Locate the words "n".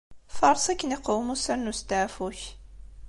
1.67-1.71